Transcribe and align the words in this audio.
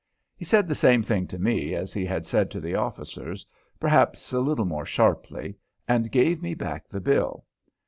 He 0.35 0.45
said 0.45 0.67
the 0.67 0.73
same 0.73 1.03
thing 1.03 1.27
to 1.27 1.37
me 1.37 1.75
as 1.75 1.93
he 1.93 2.05
had 2.07 2.25
said 2.25 2.49
to 2.49 2.59
the 2.59 2.73
officers, 2.73 3.45
perhaps 3.79 4.33
a 4.33 4.39
little 4.39 4.65
more 4.65 4.83
sharply, 4.83 5.57
and 5.87 6.11
gave 6.11 6.41
me 6.41 6.55
back 6.55 6.89
the 6.89 6.99
bill. 6.99 7.45